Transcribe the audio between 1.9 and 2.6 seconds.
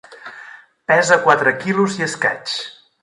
i escaig.